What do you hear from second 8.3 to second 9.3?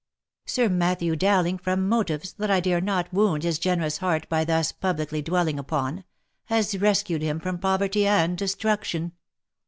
destruction.